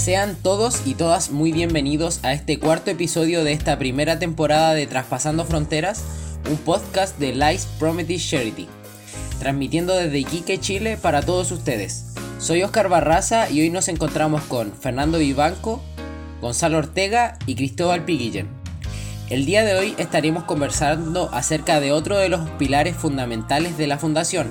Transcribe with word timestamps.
Sean 0.00 0.34
todos 0.34 0.86
y 0.86 0.94
todas 0.94 1.30
muy 1.30 1.52
bienvenidos 1.52 2.20
a 2.22 2.32
este 2.32 2.58
cuarto 2.58 2.90
episodio 2.90 3.44
de 3.44 3.52
esta 3.52 3.78
primera 3.78 4.18
temporada 4.18 4.72
de 4.72 4.86
Traspasando 4.86 5.44
Fronteras, 5.44 6.02
un 6.50 6.56
podcast 6.56 7.18
de 7.18 7.34
Life 7.34 7.68
Prometheus 7.78 8.26
Charity, 8.26 8.66
transmitiendo 9.40 9.94
desde 9.94 10.20
Iquique, 10.20 10.58
Chile 10.58 10.96
para 10.96 11.20
todos 11.20 11.52
ustedes. 11.52 12.14
Soy 12.38 12.62
Oscar 12.62 12.88
Barraza 12.88 13.50
y 13.50 13.60
hoy 13.60 13.68
nos 13.68 13.88
encontramos 13.88 14.40
con 14.44 14.72
Fernando 14.72 15.18
Vivanco, 15.18 15.82
Gonzalo 16.40 16.78
Ortega 16.78 17.38
y 17.44 17.54
Cristóbal 17.54 18.06
Piguillen. 18.06 18.48
El 19.28 19.44
día 19.44 19.66
de 19.66 19.74
hoy 19.74 19.94
estaremos 19.98 20.44
conversando 20.44 21.28
acerca 21.30 21.78
de 21.78 21.92
otro 21.92 22.16
de 22.16 22.30
los 22.30 22.48
pilares 22.52 22.96
fundamentales 22.96 23.76
de 23.76 23.86
la 23.86 23.98
Fundación, 23.98 24.50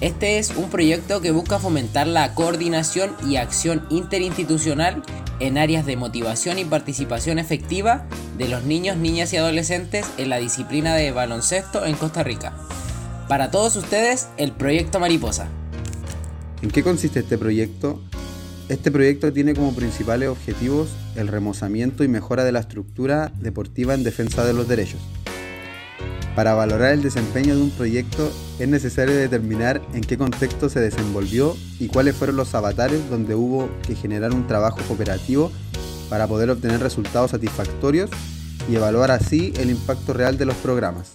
este 0.00 0.38
es 0.38 0.50
un 0.56 0.70
proyecto 0.70 1.20
que 1.20 1.30
busca 1.30 1.58
fomentar 1.58 2.06
la 2.06 2.34
coordinación 2.34 3.14
y 3.28 3.36
acción 3.36 3.84
interinstitucional 3.90 5.02
en 5.40 5.58
áreas 5.58 5.84
de 5.84 5.96
motivación 5.96 6.58
y 6.58 6.64
participación 6.64 7.38
efectiva 7.38 8.06
de 8.38 8.48
los 8.48 8.64
niños, 8.64 8.96
niñas 8.96 9.32
y 9.34 9.36
adolescentes 9.36 10.06
en 10.16 10.30
la 10.30 10.38
disciplina 10.38 10.94
de 10.94 11.12
baloncesto 11.12 11.84
en 11.84 11.96
Costa 11.96 12.22
Rica. 12.22 12.54
Para 13.28 13.50
todos 13.50 13.76
ustedes, 13.76 14.28
el 14.38 14.52
proyecto 14.52 15.00
Mariposa. 15.00 15.48
¿En 16.62 16.70
qué 16.70 16.82
consiste 16.82 17.20
este 17.20 17.36
proyecto? 17.36 18.02
Este 18.70 18.90
proyecto 18.90 19.32
tiene 19.32 19.54
como 19.54 19.74
principales 19.74 20.30
objetivos 20.30 20.88
el 21.16 21.28
remozamiento 21.28 22.04
y 22.04 22.08
mejora 22.08 22.44
de 22.44 22.52
la 22.52 22.60
estructura 22.60 23.32
deportiva 23.38 23.92
en 23.92 24.02
defensa 24.02 24.44
de 24.44 24.54
los 24.54 24.66
derechos 24.66 25.00
para 26.34 26.54
valorar 26.54 26.92
el 26.92 27.02
desempeño 27.02 27.54
de 27.54 27.62
un 27.62 27.70
proyecto 27.70 28.32
es 28.58 28.68
necesario 28.68 29.14
determinar 29.14 29.82
en 29.94 30.02
qué 30.02 30.16
contexto 30.16 30.68
se 30.68 30.80
desenvolvió 30.80 31.56
y 31.78 31.88
cuáles 31.88 32.16
fueron 32.16 32.36
los 32.36 32.54
avatares 32.54 33.08
donde 33.10 33.34
hubo 33.34 33.68
que 33.86 33.94
generar 33.94 34.32
un 34.32 34.46
trabajo 34.46 34.78
cooperativo 34.86 35.50
para 36.08 36.26
poder 36.26 36.50
obtener 36.50 36.80
resultados 36.80 37.30
satisfactorios 37.30 38.10
y 38.68 38.76
evaluar 38.76 39.10
así 39.10 39.52
el 39.58 39.70
impacto 39.70 40.12
real 40.12 40.36
de 40.38 40.44
los 40.44 40.56
programas. 40.56 41.12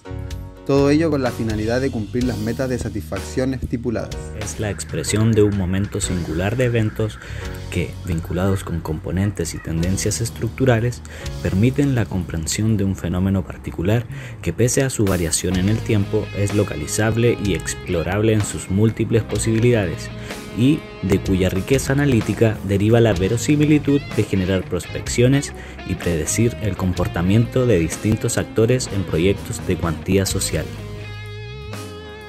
Todo 0.66 0.90
ello 0.90 1.12
con 1.12 1.22
la 1.22 1.32
finalidad 1.32 1.80
de 1.80 1.92
cumplir 1.92 2.24
las 2.24 2.40
metas 2.40 2.70
de 2.70 2.80
satisfacción 2.80 3.54
estipuladas. 3.54 4.18
Es 4.40 4.60
la 4.60 4.72
expresión 4.72 5.32
de 5.32 5.44
un 5.44 5.56
momento 5.56 6.02
singular 6.02 6.56
de 6.58 6.66
eventos 6.66 7.20
que, 7.66 7.92
vinculados 8.06 8.64
con 8.64 8.80
componentes 8.80 9.54
y 9.54 9.58
tendencias 9.60 10.22
estructurales, 10.22 11.02
permiten 11.42 11.96
la 11.96 12.06
comprensión 12.06 12.78
de 12.78 12.84
un 12.84 12.96
fenómeno 12.96 13.44
particular 13.44 14.06
que 14.42 14.54
pese 14.54 14.84
a 14.84 14.90
su 14.90 15.06
variación 15.06 15.58
en 15.58 15.70
el 15.70 15.78
tiempo 15.78 16.26
es 16.38 16.56
localizable 16.56 17.38
y 17.44 17.54
explorable 17.54 18.34
en 18.34 18.42
sus 18.42 18.70
múltiples 18.70 19.24
posibilidades 19.24 20.10
y 20.58 20.80
de 21.02 21.20
cuya 21.20 21.50
riqueza 21.50 21.94
analítica 21.94 22.58
deriva 22.64 23.02
la 23.02 23.14
verosimilitud 23.14 24.02
de 24.16 24.24
generar 24.24 24.64
prospecciones 24.64 25.54
y 25.88 25.96
predecir 25.96 26.56
el 26.62 26.78
comportamiento 26.78 27.66
de 27.66 27.80
distintos 27.80 28.38
actores 28.38 28.90
en 28.94 29.04
proyectos 29.04 29.66
de 29.68 29.76
cuantía 29.76 30.26
social. 30.26 30.66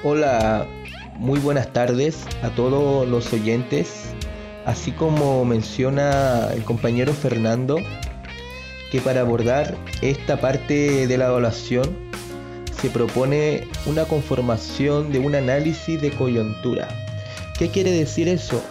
Hola, 0.03 0.67
muy 1.17 1.39
buenas 1.39 1.73
tardes 1.73 2.25
a 2.43 2.49
todos 2.49 3.07
los 3.07 3.33
oyentes. 3.33 4.06
Así 4.67 4.91
como 4.91 5.43
menciona 5.45 6.49
el 6.53 6.63
compañero 6.63 7.11
Fernando, 7.11 7.77
que 8.91 9.01
para 9.01 9.21
abordar 9.21 9.75
esta 10.03 10.39
parte 10.39 11.07
de 11.07 11.17
la 11.17 11.25
evaluación 11.25 11.97
se 12.79 12.91
propone 12.91 13.67
una 13.87 14.05
conformación 14.05 15.11
de 15.11 15.17
un 15.17 15.33
análisis 15.33 15.99
de 15.99 16.11
coyuntura 16.11 16.87
¿Qué 17.57 17.69
quiere 17.71 17.89
decir 17.89 18.27
eso? 18.27 18.61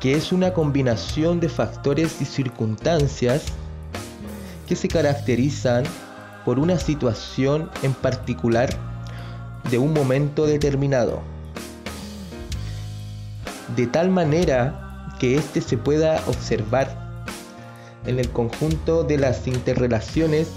Que 0.00 0.14
es 0.14 0.32
una 0.32 0.52
combinación 0.52 1.38
de 1.38 1.48
factores 1.48 2.20
y 2.20 2.24
circunstancias 2.24 3.44
que 4.66 4.74
se 4.74 4.88
caracterizan 4.88 5.84
por 6.44 6.58
una 6.58 6.76
situación 6.76 7.70
en 7.84 7.94
particular 7.94 8.68
de 9.70 9.78
un 9.78 9.92
momento 9.92 10.44
determinado. 10.44 11.22
De 13.76 13.86
tal 13.86 14.10
manera 14.10 15.14
que 15.18 15.36
éste 15.36 15.60
se 15.60 15.76
pueda 15.76 16.22
observar 16.26 17.24
en 18.06 18.18
el 18.18 18.30
conjunto 18.30 19.04
de 19.04 19.18
las 19.18 19.46
interrelaciones 19.46 20.48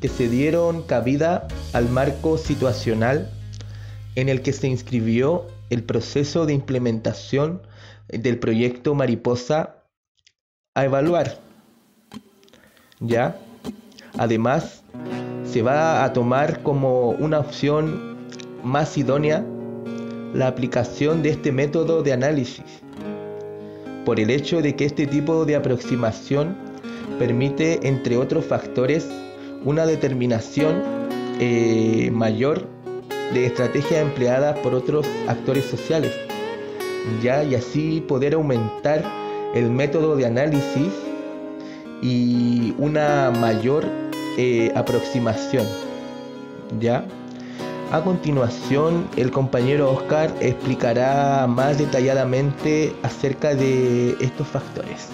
que 0.00 0.08
se 0.08 0.28
dieron 0.28 0.82
cabida 0.82 1.46
al 1.72 1.88
marco 1.88 2.36
situacional 2.38 3.30
en 4.16 4.28
el 4.28 4.42
que 4.42 4.52
se 4.52 4.66
inscribió 4.66 5.46
el 5.70 5.84
proceso 5.84 6.46
de 6.46 6.52
implementación 6.52 7.62
del 8.08 8.38
proyecto 8.38 8.94
Mariposa 8.94 9.76
a 10.74 10.84
evaluar. 10.84 11.38
¿Ya? 12.98 13.38
Además, 14.18 14.82
se 15.44 15.62
va 15.62 16.04
a 16.04 16.12
tomar 16.12 16.62
como 16.62 17.10
una 17.10 17.38
opción 17.38 18.28
más 18.62 18.98
idónea 18.98 19.44
la 20.34 20.46
aplicación 20.46 21.22
de 21.22 21.30
este 21.30 21.52
método 21.52 22.02
de 22.02 22.12
análisis, 22.12 22.64
por 24.04 24.20
el 24.20 24.30
hecho 24.30 24.62
de 24.62 24.74
que 24.76 24.84
este 24.84 25.06
tipo 25.06 25.44
de 25.44 25.56
aproximación 25.56 26.56
permite, 27.18 27.86
entre 27.86 28.16
otros 28.16 28.44
factores, 28.44 29.08
una 29.64 29.86
determinación 29.86 30.82
eh, 31.38 32.10
mayor 32.12 32.66
de 33.34 33.46
estrategias 33.46 34.02
empleadas 34.02 34.58
por 34.60 34.74
otros 34.74 35.06
actores 35.28 35.64
sociales, 35.64 36.12
¿ya? 37.22 37.44
y 37.44 37.54
así 37.54 38.02
poder 38.06 38.34
aumentar 38.34 39.04
el 39.54 39.70
método 39.70 40.16
de 40.16 40.26
análisis 40.26 40.92
y 42.02 42.74
una 42.78 43.30
mayor 43.40 43.84
eh, 44.38 44.72
aproximación. 44.74 45.66
¿ya? 46.78 47.04
A 47.90 48.04
continuación, 48.04 49.08
el 49.16 49.30
compañero 49.30 49.92
Oscar 49.92 50.32
explicará 50.40 51.46
más 51.48 51.78
detalladamente 51.78 52.94
acerca 53.02 53.54
de 53.54 54.12
estos 54.20 54.46
factores. 54.46 55.08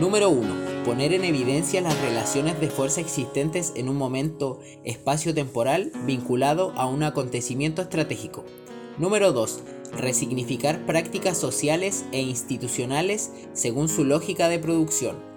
Número 0.00 0.30
1 0.30 0.74
poner 0.84 1.14
en 1.14 1.24
evidencia 1.24 1.80
las 1.80 1.98
relaciones 2.02 2.60
de 2.60 2.68
fuerza 2.68 3.00
existentes 3.00 3.72
en 3.74 3.88
un 3.88 3.96
momento 3.96 4.60
espacio-temporal 4.84 5.90
vinculado 6.04 6.72
a 6.76 6.86
un 6.86 7.02
acontecimiento 7.02 7.80
estratégico. 7.80 8.44
Número 8.98 9.32
2. 9.32 9.62
Resignificar 9.92 10.84
prácticas 10.84 11.38
sociales 11.38 12.04
e 12.12 12.20
institucionales 12.20 13.32
según 13.54 13.88
su 13.88 14.04
lógica 14.04 14.48
de 14.48 14.58
producción. 14.58 15.33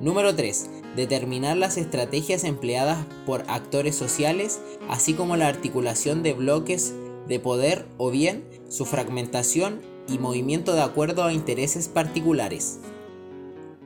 Número 0.00 0.34
3. 0.34 0.70
Determinar 0.96 1.56
las 1.56 1.76
estrategias 1.76 2.44
empleadas 2.44 3.04
por 3.26 3.44
actores 3.48 3.96
sociales, 3.96 4.60
así 4.88 5.14
como 5.14 5.36
la 5.36 5.48
articulación 5.48 6.22
de 6.22 6.34
bloques 6.34 6.94
de 7.26 7.40
poder 7.40 7.86
o 7.98 8.10
bien 8.10 8.44
su 8.68 8.84
fragmentación 8.84 9.80
y 10.08 10.18
movimiento 10.18 10.74
de 10.74 10.82
acuerdo 10.82 11.24
a 11.24 11.32
intereses 11.32 11.88
particulares. 11.88 12.80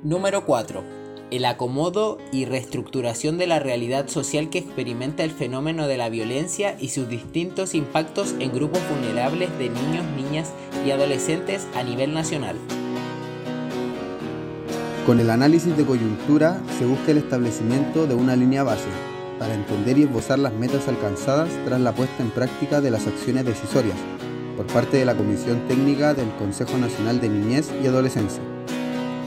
Número 0.03 0.45
4 0.45 1.03
el 1.33 1.47
acomodo 1.47 2.19
y 2.31 2.45
reestructuración 2.45 3.39
de 3.39 3.47
la 3.47 3.59
realidad 3.59 4.09
social 4.09 4.51
que 4.51 4.59
experimenta 4.59 5.25
el 5.25 5.31
fenómeno 5.31 5.89
de 5.89 5.97
la 5.97 6.11
violencia 6.11 6.77
y 6.79 6.91
sus 6.91 7.09
distintos 7.09 7.75
impactos 7.75 8.35
en 8.39 8.53
grupos 8.53 8.83
vulnerables 8.91 9.49
de 9.59 9.71
niños, 9.71 10.05
niñas 10.15 10.53
y 10.87 10.91
adolescentes 10.91 11.67
a 11.75 11.83
nivel 11.85 12.13
nacional. 12.13 12.57
Con 15.07 15.19
el 15.19 15.31
análisis 15.31 15.77
de 15.77 15.85
coyuntura 15.85 16.63
se 16.79 16.87
busca 16.87 17.11
el 17.11 17.19
establecimiento 17.19 18.07
de 18.07 18.15
una 18.15 18.37
línea 18.37 18.63
base 18.63 18.87
para 19.37 19.53
entender 19.53 19.99
y 19.99 20.05
esbozar 20.05 20.39
las 20.39 20.53
metas 20.53 20.87
alcanzadas 20.87 21.49
tras 21.65 21.81
la 21.81 21.93
puesta 21.93 22.23
en 22.23 22.31
práctica 22.31 22.81
de 22.81 22.93
las 22.93 23.09
acciones 23.09 23.45
decisorias 23.45 23.97
por 24.57 24.69
parte 24.69 24.99
de 24.99 25.05
la 25.05 25.17
Comisión 25.17 25.67
Técnica 25.67 26.15
del 26.15 26.31
Consejo 26.37 26.79
Nacional 26.79 27.21
de 27.21 27.31
Niñez 27.31 27.73
y 27.83 27.89
Adolescencia, 27.89 28.43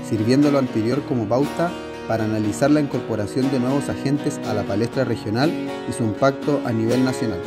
sirviendo 0.09 0.49
lo 0.49 0.59
anterior 0.59 1.01
como 1.09 1.27
pauta 1.27 1.69
para 2.07 2.23
analizar 2.23 2.71
la 2.71 2.79
incorporación 2.79 3.51
de 3.51 3.59
nuevos 3.59 3.89
agentes 3.89 4.39
a 4.47 4.53
la 4.53 4.63
palestra 4.63 5.03
regional 5.03 5.51
y 5.89 5.91
su 5.91 6.03
impacto 6.03 6.61
a 6.65 6.71
nivel 6.71 7.03
nacional. 7.03 7.41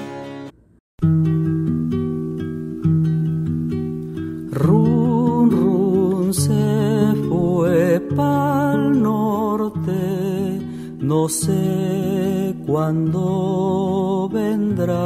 No 11.29 11.35
sé 11.35 12.55
cuándo 12.67 14.31
vendrá. 14.33 14.97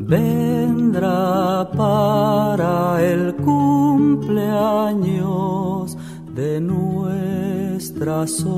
Vendrá 0.00 1.70
para 1.76 3.00
el 3.00 3.36
cumpleaños 3.36 4.36
de 6.34 6.60
nuestra 6.60 8.26
soledad. 8.26 8.50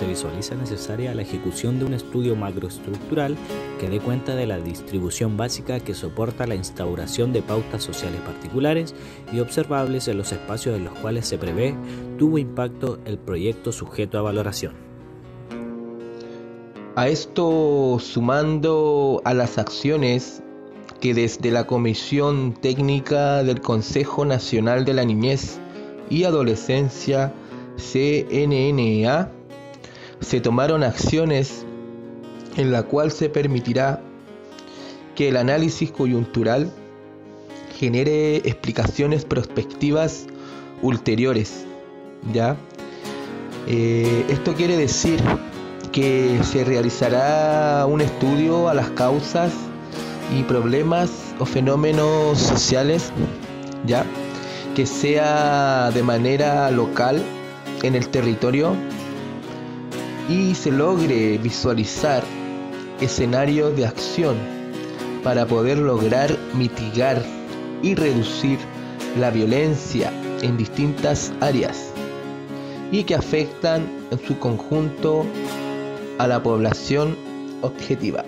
Se 0.00 0.06
visualiza 0.06 0.54
necesaria 0.54 1.14
la 1.14 1.20
ejecución 1.20 1.78
de 1.78 1.84
un 1.84 1.92
estudio 1.92 2.34
macroestructural 2.34 3.36
que 3.78 3.90
dé 3.90 4.00
cuenta 4.00 4.34
de 4.34 4.46
la 4.46 4.58
distribución 4.58 5.36
básica 5.36 5.78
que 5.78 5.92
soporta 5.92 6.46
la 6.46 6.54
instauración 6.54 7.34
de 7.34 7.42
pautas 7.42 7.82
sociales 7.84 8.18
particulares 8.22 8.94
y 9.30 9.40
observables 9.40 10.08
en 10.08 10.16
los 10.16 10.32
espacios 10.32 10.74
en 10.78 10.84
los 10.84 10.94
cuales 11.00 11.26
se 11.26 11.36
prevé 11.36 11.76
tuvo 12.18 12.38
impacto 12.38 12.98
el 13.04 13.18
proyecto 13.18 13.72
sujeto 13.72 14.18
a 14.18 14.22
valoración. 14.22 14.72
A 16.96 17.08
esto 17.08 17.98
sumando 18.00 19.20
a 19.26 19.34
las 19.34 19.58
acciones 19.58 20.42
que 21.02 21.12
desde 21.12 21.50
la 21.50 21.66
Comisión 21.66 22.54
Técnica 22.54 23.42
del 23.42 23.60
Consejo 23.60 24.24
Nacional 24.24 24.86
de 24.86 24.94
la 24.94 25.04
Niñez 25.04 25.58
y 26.08 26.24
Adolescencia 26.24 27.34
CNNA 27.76 29.39
se 30.20 30.40
tomaron 30.40 30.82
acciones 30.82 31.64
en 32.56 32.72
la 32.72 32.82
cual 32.82 33.10
se 33.10 33.28
permitirá 33.28 34.00
que 35.14 35.28
el 35.28 35.36
análisis 35.36 35.90
coyuntural 35.90 36.70
genere 37.78 38.36
explicaciones 38.36 39.24
prospectivas 39.24 40.26
ulteriores. 40.82 41.64
¿ya? 42.32 42.56
Eh, 43.66 44.24
esto 44.28 44.54
quiere 44.54 44.76
decir 44.76 45.20
que 45.92 46.38
se 46.44 46.64
realizará 46.64 47.86
un 47.86 48.00
estudio 48.00 48.68
a 48.68 48.74
las 48.74 48.90
causas 48.90 49.52
y 50.38 50.42
problemas 50.42 51.10
o 51.38 51.46
fenómenos 51.46 52.38
sociales, 52.38 53.10
¿ya? 53.86 54.04
que 54.74 54.86
sea 54.86 55.90
de 55.90 56.02
manera 56.02 56.70
local 56.70 57.22
en 57.82 57.94
el 57.94 58.08
territorio 58.08 58.76
y 60.30 60.54
se 60.54 60.70
logre 60.70 61.38
visualizar 61.38 62.22
escenarios 63.00 63.76
de 63.76 63.84
acción 63.84 64.36
para 65.24 65.44
poder 65.44 65.78
lograr 65.78 66.38
mitigar 66.54 67.20
y 67.82 67.96
reducir 67.96 68.58
la 69.18 69.30
violencia 69.30 70.12
en 70.42 70.56
distintas 70.56 71.32
áreas 71.40 71.92
y 72.92 73.02
que 73.02 73.16
afectan 73.16 73.82
en 74.12 74.20
su 74.24 74.38
conjunto 74.38 75.26
a 76.18 76.28
la 76.28 76.40
población 76.40 77.16
objetiva. 77.62 78.24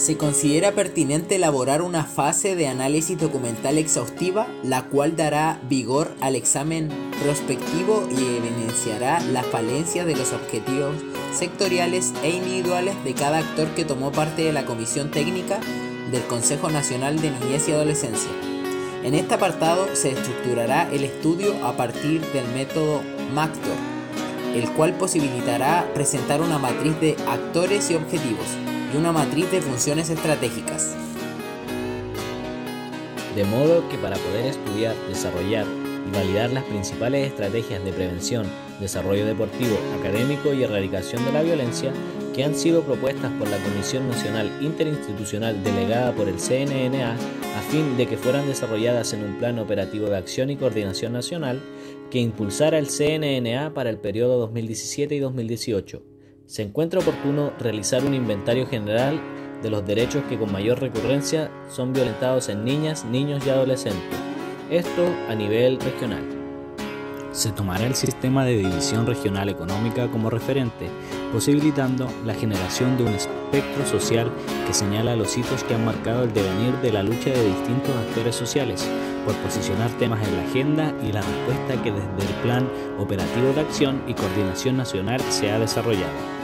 Se 0.00 0.16
considera 0.16 0.72
pertinente 0.72 1.36
elaborar 1.36 1.82
una 1.82 2.04
fase 2.04 2.56
de 2.56 2.68
análisis 2.68 3.18
documental 3.18 3.76
exhaustiva, 3.76 4.46
la 4.62 4.84
cual 4.84 5.14
dará 5.14 5.60
vigor 5.68 6.10
al 6.22 6.36
examen 6.36 6.88
prospectivo 7.22 8.08
y 8.10 8.38
evidenciará 8.38 9.20
las 9.20 9.44
falencias 9.44 10.06
de 10.06 10.16
los 10.16 10.32
objetivos 10.32 10.96
sectoriales 11.34 12.14
e 12.22 12.30
individuales 12.30 12.94
de 13.04 13.12
cada 13.12 13.40
actor 13.40 13.68
que 13.74 13.84
tomó 13.84 14.10
parte 14.10 14.40
de 14.40 14.54
la 14.54 14.64
comisión 14.64 15.10
técnica 15.10 15.60
del 16.10 16.22
Consejo 16.22 16.70
Nacional 16.70 17.20
de 17.20 17.32
Niñez 17.32 17.68
y 17.68 17.72
Adolescencia. 17.72 18.30
En 19.04 19.14
este 19.14 19.34
apartado 19.34 19.86
se 19.94 20.12
estructurará 20.12 20.90
el 20.90 21.04
estudio 21.04 21.54
a 21.62 21.76
partir 21.76 22.22
del 22.32 22.48
método 22.54 23.02
MACTOR, 23.34 23.76
el 24.54 24.66
cual 24.70 24.94
posibilitará 24.94 25.90
presentar 25.92 26.40
una 26.40 26.58
matriz 26.58 26.98
de 27.00 27.16
actores 27.28 27.90
y 27.90 27.96
objetivos 27.96 28.46
y 28.92 28.96
una 28.96 29.12
matriz 29.12 29.50
de 29.50 29.60
funciones 29.60 30.10
estratégicas. 30.10 30.94
De 33.34 33.44
modo 33.44 33.88
que 33.88 33.96
para 33.98 34.16
poder 34.16 34.46
estudiar, 34.46 34.94
desarrollar 35.08 35.66
y 36.08 36.14
validar 36.14 36.50
las 36.50 36.64
principales 36.64 37.28
estrategias 37.28 37.84
de 37.84 37.92
prevención, 37.92 38.46
desarrollo 38.80 39.24
deportivo, 39.26 39.78
académico 40.00 40.52
y 40.52 40.64
erradicación 40.64 41.24
de 41.24 41.32
la 41.32 41.42
violencia 41.42 41.92
que 42.34 42.44
han 42.44 42.54
sido 42.54 42.82
propuestas 42.82 43.30
por 43.32 43.48
la 43.48 43.58
Comisión 43.58 44.08
Nacional 44.08 44.50
Interinstitucional 44.60 45.62
delegada 45.62 46.12
por 46.12 46.28
el 46.28 46.38
CNNA 46.38 47.12
a 47.12 47.60
fin 47.70 47.96
de 47.96 48.06
que 48.06 48.16
fueran 48.16 48.46
desarrolladas 48.46 49.12
en 49.12 49.24
un 49.24 49.38
plan 49.38 49.58
operativo 49.58 50.08
de 50.08 50.16
acción 50.16 50.50
y 50.50 50.56
coordinación 50.56 51.12
nacional 51.12 51.60
que 52.10 52.18
impulsara 52.18 52.78
el 52.78 52.88
CNNA 52.88 53.74
para 53.74 53.90
el 53.90 53.98
periodo 53.98 54.38
2017 54.38 55.14
y 55.14 55.18
2018 55.20 56.09
se 56.50 56.62
encuentra 56.62 56.98
oportuno 56.98 57.52
realizar 57.60 58.04
un 58.04 58.12
inventario 58.12 58.66
general 58.66 59.20
de 59.62 59.70
los 59.70 59.86
derechos 59.86 60.24
que 60.28 60.36
con 60.36 60.50
mayor 60.50 60.80
recurrencia 60.80 61.48
son 61.68 61.92
violentados 61.92 62.48
en 62.48 62.64
niñas, 62.64 63.04
niños 63.04 63.46
y 63.46 63.50
adolescentes, 63.50 64.18
esto 64.68 65.06
a 65.28 65.36
nivel 65.36 65.78
regional. 65.78 66.24
Se 67.30 67.52
tomará 67.52 67.86
el 67.86 67.94
sistema 67.94 68.44
de 68.44 68.56
división 68.56 69.06
regional 69.06 69.48
económica 69.48 70.10
como 70.10 70.28
referente, 70.28 70.88
posibilitando 71.32 72.08
la 72.26 72.34
generación 72.34 72.96
de 72.96 73.04
un 73.04 73.14
espectro 73.14 73.86
social 73.86 74.32
que 74.66 74.74
señala 74.74 75.14
los 75.14 75.38
hitos 75.38 75.62
que 75.62 75.76
han 75.76 75.84
marcado 75.84 76.24
el 76.24 76.32
devenir 76.32 76.74
de 76.82 76.90
la 76.90 77.04
lucha 77.04 77.30
de 77.30 77.46
distintos 77.46 77.94
actores 77.94 78.34
sociales, 78.34 78.90
por 79.24 79.36
posicionar 79.36 79.88
temas 80.00 80.26
en 80.26 80.36
la 80.36 80.42
agenda 80.42 80.94
y 81.00 81.12
la 81.12 81.22
respuesta 81.22 81.80
que 81.84 81.92
desde 81.92 82.28
el 82.28 82.42
Plan 82.42 82.68
Operativo 82.98 83.52
de 83.52 83.60
Acción 83.60 84.02
y 84.08 84.14
Coordinación 84.14 84.78
Nacional 84.78 85.20
se 85.28 85.52
ha 85.52 85.60
desarrollado. 85.60 86.39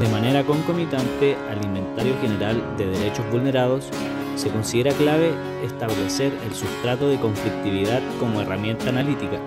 De 0.00 0.08
manera 0.08 0.42
concomitante 0.44 1.36
al 1.48 1.64
inventario 1.64 2.14
general 2.20 2.60
de 2.76 2.86
derechos 2.86 3.24
vulnerados, 3.30 3.88
se 4.34 4.50
considera 4.50 4.92
clave 4.92 5.32
establecer 5.64 6.32
el 6.44 6.54
sustrato 6.54 7.08
de 7.08 7.20
conflictividad 7.20 8.02
como 8.18 8.40
herramienta 8.40 8.88
analítica, 8.88 9.38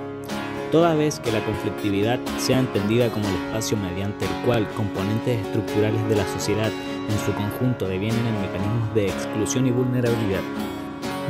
toda 0.72 0.96
vez 0.96 1.20
que 1.20 1.34
la 1.34 1.44
conflictividad 1.44 2.20
sea 2.38 2.60
entendida 2.60 3.10
como 3.10 3.28
el 3.28 3.36
espacio 3.36 3.78
mediante 3.78 4.26
el 4.26 4.46
cual 4.46 4.68
componentes 4.76 5.40
estructurales 5.46 6.08
de 6.08 6.16
la 6.16 6.28
sociedad 6.28 6.72
en 7.10 7.20
su 7.26 7.34
conjunto 7.34 7.88
devienen 7.88 8.26
en 8.26 8.42
mecanismos 8.42 8.94
de 8.96 9.08
exclusión 9.08 9.68
y 9.68 9.72
vulnerabilidad. 9.72 10.42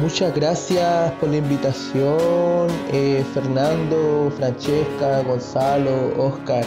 Muchas 0.01 0.35
gracias 0.35 1.11
por 1.13 1.29
la 1.29 1.37
invitación, 1.37 2.67
eh, 2.91 3.25
Fernando, 3.33 4.31
Francesca, 4.37 5.23
Gonzalo, 5.23 6.13
Oscar. 6.17 6.63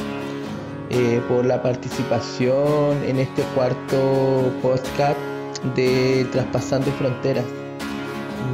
Eh, 0.93 1.23
por 1.29 1.47
la 1.47 1.63
participación 1.63 3.01
en 3.05 3.21
este 3.21 3.43
cuarto 3.55 4.51
podcast 4.61 5.17
de 5.77 6.27
Traspasando 6.33 6.91
Fronteras. 6.99 7.45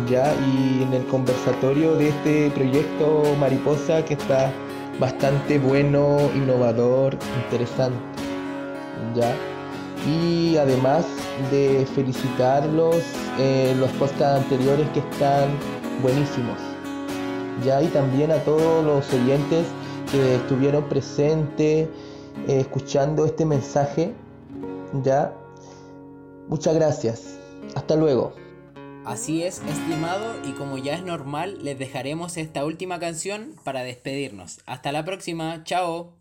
¿ya? 0.06 0.34
Y 0.46 0.82
en 0.82 0.92
el 0.92 1.06
conversatorio 1.06 1.96
de 1.96 2.10
este 2.10 2.50
proyecto 2.50 3.22
Mariposa 3.40 4.04
que 4.04 4.14
está 4.14 4.52
bastante 5.00 5.58
bueno, 5.58 6.18
innovador, 6.34 7.16
interesante. 7.42 7.96
¿ya? 9.14 9.34
Y 10.06 10.58
además 10.58 11.06
de 11.50 11.86
felicitarlos 11.94 13.02
eh, 13.38 13.74
los 13.78 13.90
podcasts 13.92 14.44
anteriores 14.44 14.86
que 14.90 15.00
están 15.00 15.48
buenísimos. 16.02 16.58
¿ya? 17.64 17.80
Y 17.82 17.86
también 17.86 18.30
a 18.30 18.36
todos 18.40 18.84
los 18.84 19.10
oyentes 19.14 19.64
que 20.12 20.34
estuvieron 20.34 20.84
presentes 20.84 21.88
eh, 22.48 22.60
escuchando 22.60 23.26
este 23.26 23.44
mensaje. 23.44 24.14
Ya. 25.02 25.32
Muchas 26.48 26.74
gracias. 26.74 27.38
Hasta 27.74 27.96
luego. 27.96 28.32
Así 29.04 29.44
es, 29.44 29.62
estimado, 29.68 30.34
y 30.44 30.52
como 30.52 30.78
ya 30.78 30.94
es 30.94 31.04
normal, 31.04 31.58
les 31.62 31.78
dejaremos 31.78 32.36
esta 32.36 32.64
última 32.64 32.98
canción 32.98 33.54
para 33.62 33.84
despedirnos. 33.84 34.58
Hasta 34.66 34.90
la 34.90 35.04
próxima, 35.04 35.62
chao. 35.62 36.15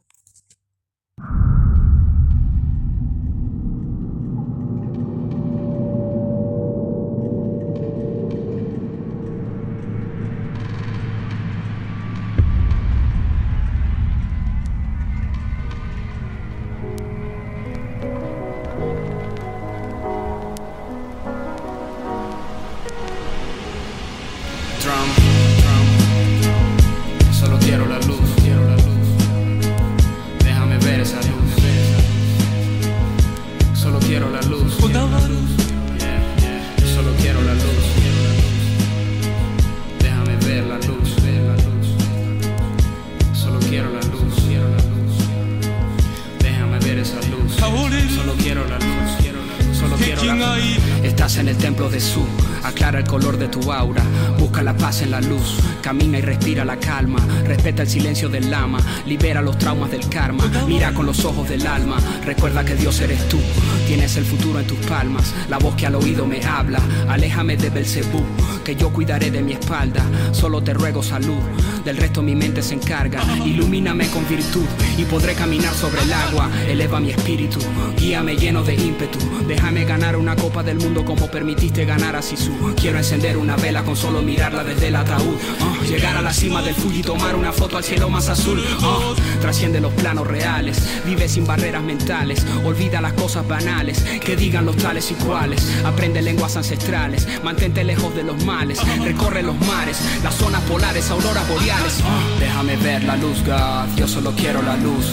En 51.37 51.49
el 51.49 51.57
templo 51.57 51.89
de 51.89 51.99
Su, 51.99 52.21
aclara 52.63 52.99
el 52.99 53.05
color 53.05 53.37
de 53.37 53.49
tu 53.49 53.71
aura, 53.71 54.01
busca 54.39 54.63
la 54.63 54.75
paz 54.75 55.01
en 55.01 55.11
la 55.11 55.19
luz, 55.19 55.57
camina 55.81 56.17
y 56.17 56.21
respira 56.21 56.63
la 56.63 56.77
calma, 56.77 57.19
respeta 57.45 57.81
el 57.81 57.89
silencio 57.89 58.29
del 58.29 58.49
lama, 58.49 58.79
libera 59.05 59.41
los 59.41 59.57
traumas 59.57 59.91
del 59.91 60.07
karma, 60.07 60.45
mira 60.65 60.93
con 60.93 61.05
los 61.05 61.25
ojos 61.25 61.49
del 61.49 61.67
alma, 61.67 61.97
recuerda 62.25 62.63
que 62.63 62.75
Dios 62.75 63.01
eres 63.01 63.27
tú, 63.27 63.37
tienes 63.85 64.15
el 64.15 64.23
futuro 64.23 64.61
en 64.61 64.67
tus 64.67 64.79
palmas, 64.87 65.33
la 65.49 65.57
voz 65.57 65.75
que 65.75 65.85
al 65.85 65.95
oído 65.95 66.25
me 66.25 66.43
habla, 66.45 66.79
aléjame 67.09 67.57
de 67.57 67.69
Belcebú, 67.69 68.23
que 68.63 68.77
yo 68.77 68.93
cuidaré 68.93 69.29
de 69.29 69.41
mi 69.41 69.53
espalda, 69.53 70.03
solo 70.31 70.63
te 70.63 70.73
ruego 70.73 71.03
salud 71.03 71.41
del 71.85 71.97
resto 71.97 72.23
mi 72.23 72.35
mente 72.35 72.63
se 72.63 72.73
encarga, 72.73 73.21
ilumíname 73.45 74.07
con 74.07 74.27
virtud 74.27 74.65
y 74.97 75.05
podré 75.05 75.35
caminar 75.35 75.71
sobre 75.75 76.01
el 76.01 76.11
agua, 76.11 76.49
eleva 76.67 76.99
mi 76.99 77.11
espíritu, 77.11 77.59
guíame 77.95 78.35
lleno 78.35 78.63
de 78.63 78.73
ímpetu, 78.73 79.19
déjame 79.47 79.85
ganar 79.85 80.15
una 80.17 80.35
copa 80.35 80.63
del 80.63 80.77
mundo 80.79 81.05
como 81.05 81.29
permitiste 81.29 81.85
ganar 81.85 82.15
a 82.15 82.23
Sisu, 82.23 82.73
quiero 82.75 82.97
encender 82.97 83.37
una 83.37 83.55
vela 83.55 83.83
con 83.83 83.95
solo 83.95 84.23
mirarla 84.23 84.63
desde 84.63 84.87
el 84.87 84.95
ataúd, 84.95 85.35
Ah, 85.61 85.75
llegar 85.87 86.17
a 86.17 86.21
la 86.23 86.33
cima 86.33 86.61
del 86.63 86.73
Fuji 86.73 86.99
y 86.99 87.03
tomar 87.03 87.35
una 87.35 87.51
foto 87.51 87.77
al 87.77 87.83
cielo 87.83 88.09
más 88.09 88.29
azul, 88.29 88.63
Ah, 88.81 89.13
trasciende 89.39 89.79
los 89.79 89.93
planos 89.93 90.25
reales, 90.25 90.81
vive 91.05 91.29
sin 91.29 91.45
barreras 91.45 91.83
mentales, 91.83 92.43
olvida 92.63 92.99
las 92.99 93.13
cosas 93.13 93.47
banales, 93.47 93.99
que 94.23 94.35
digan 94.35 94.65
los 94.65 94.75
tales 94.77 95.11
y 95.11 95.13
cuales, 95.13 95.61
aprende 95.85 96.23
lenguas 96.23 96.57
ancestrales, 96.57 97.27
mantente 97.43 97.83
lejos 97.83 98.15
de 98.15 98.23
los 98.23 98.43
males, 98.43 98.79
recorre 99.03 99.43
los 99.43 99.59
mares, 99.67 99.99
las 100.23 100.33
zonas 100.33 100.63
polares, 100.63 101.11
auroras 101.11 101.47
boreales, 101.47 101.74
Ah, 102.07 102.39
déjame 102.39 102.75
ver 102.77 103.03
la 103.03 103.15
luz, 103.17 103.43
God, 103.45 103.97
yo 103.97 104.07
solo 104.07 104.31
quiero 104.35 104.61
la 104.61 104.75
luz, 104.77 105.05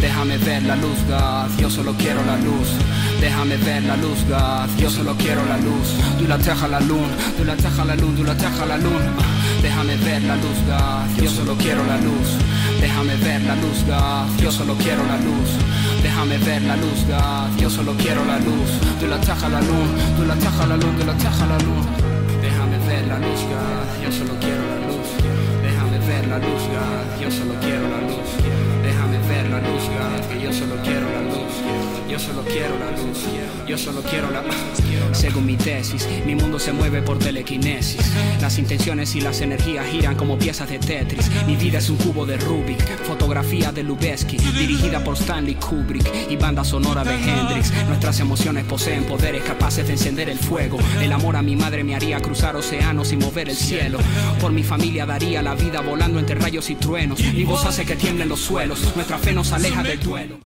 déjame 0.00 0.38
ver 0.38 0.62
la 0.62 0.76
luz, 0.76 0.98
God, 1.08 1.58
yo 1.60 1.68
solo 1.70 1.92
quiero 1.94 2.24
la 2.24 2.36
luz. 2.36 2.68
Déjame 3.20 3.56
ver 3.56 3.82
la 3.84 3.96
luz, 3.96 4.18
God, 4.28 4.68
yo 4.78 4.90
solo 4.90 5.14
quiero 5.16 5.42
la 5.46 5.56
luz. 5.58 5.88
Du 6.18 6.26
la 6.26 6.36
teja 6.38 6.68
la 6.68 6.80
luna, 6.80 7.08
du 7.38 7.44
la 7.44 7.56
teja 7.56 7.84
la 7.84 7.96
luna, 7.96 8.16
du 8.16 8.24
la 8.24 8.34
teja 8.34 8.66
la 8.66 8.76
luna. 8.76 9.10
Ah, 9.18 9.22
Déjame 9.62 9.96
ver 9.96 10.22
la 10.22 10.36
luz, 10.36 10.58
God, 10.68 11.22
yo 11.24 11.30
solo 11.30 11.54
quiero 11.56 11.82
la 11.86 11.96
luz. 11.98 12.28
Déjame 12.80 13.16
ver 13.16 13.40
la 13.42 13.54
luz, 13.56 13.78
God, 13.86 14.42
yo 14.42 14.50
solo 14.52 14.74
quiero 14.76 15.02
la 15.04 15.16
luz. 15.16 15.50
Déjame 16.02 16.38
ver 16.38 16.62
la 16.62 16.76
luz, 16.76 17.00
God, 17.08 17.60
yo 17.60 17.70
solo 17.70 17.92
quiero 17.96 18.24
la 18.24 18.38
luz. 18.38 18.70
Du 19.00 19.06
la 19.06 19.18
teja 19.18 19.48
la 19.48 19.60
luna, 19.60 19.92
du 20.18 20.24
la 20.26 20.34
teja 20.36 20.66
la 20.66 20.76
luna, 20.76 20.98
du 20.98 21.04
la 21.06 21.14
teja 21.14 21.46
la 21.46 21.58
luna. 21.66 21.90
Déjame 22.42 22.78
ver 22.86 23.06
la 23.06 23.18
luz, 23.18 23.40
God, 23.50 24.04
yo 24.04 24.12
solo 24.12 24.34
quiero 24.40 24.62
la 24.72 24.76
luz. 24.86 25.08
La 26.28 26.38
luz, 26.38 26.62
God, 26.68 27.20
yo 27.22 27.30
solo 27.30 27.54
quiero 27.60 27.88
la 27.88 28.00
luz. 28.00 28.30
Déjame 28.82 29.18
ver 29.28 29.48
la 29.48 29.60
luz, 29.60 29.84
God, 29.88 30.28
que 30.28 30.40
yo 30.42 30.52
solo 30.52 30.74
quiero 30.82 31.06
la 31.12 31.22
luz. 31.22 31.85
Yo 32.08 32.20
solo 32.20 32.42
quiero 32.42 32.78
la 32.78 32.92
luz, 32.92 33.18
yo 33.66 33.76
solo 33.76 34.00
quiero 34.00 34.30
la 34.30 34.42
Según 35.12 35.44
mi 35.44 35.56
tesis, 35.56 36.06
mi 36.24 36.36
mundo 36.36 36.58
se 36.58 36.72
mueve 36.72 37.02
por 37.02 37.18
telequinesis. 37.18 38.00
Las 38.40 38.58
intenciones 38.58 39.16
y 39.16 39.20
las 39.20 39.40
energías 39.40 39.86
giran 39.86 40.14
como 40.14 40.38
piezas 40.38 40.68
de 40.68 40.78
Tetris. 40.78 41.28
Mi 41.46 41.56
vida 41.56 41.78
es 41.78 41.90
un 41.90 41.96
cubo 41.96 42.24
de 42.24 42.36
Rubik, 42.36 42.80
fotografía 43.04 43.72
de 43.72 43.82
Lubeski, 43.82 44.36
dirigida 44.36 45.02
por 45.02 45.14
Stanley 45.14 45.56
Kubrick 45.56 46.08
y 46.30 46.36
banda 46.36 46.62
sonora 46.64 47.02
de 47.02 47.14
Hendrix. 47.14 47.72
Nuestras 47.88 48.20
emociones 48.20 48.64
poseen 48.64 49.04
poderes 49.04 49.42
capaces 49.42 49.86
de 49.86 49.94
encender 49.94 50.28
el 50.28 50.38
fuego. 50.38 50.78
El 51.02 51.12
amor 51.12 51.34
a 51.34 51.42
mi 51.42 51.56
madre 51.56 51.82
me 51.82 51.96
haría 51.96 52.20
cruzar 52.20 52.54
océanos 52.54 53.12
y 53.12 53.16
mover 53.16 53.48
el 53.48 53.56
cielo. 53.56 53.98
Por 54.40 54.52
mi 54.52 54.62
familia 54.62 55.06
daría 55.06 55.42
la 55.42 55.56
vida 55.56 55.80
volando 55.80 56.20
entre 56.20 56.36
rayos 56.36 56.70
y 56.70 56.76
truenos. 56.76 57.20
Mi 57.20 57.42
voz 57.42 57.66
hace 57.66 57.84
que 57.84 57.96
tiemblen 57.96 58.28
los 58.28 58.40
suelos. 58.40 58.94
Nuestra 58.94 59.18
fe 59.18 59.32
nos 59.32 59.52
aleja 59.52 59.82
del 59.82 59.98
duelo. 59.98 60.38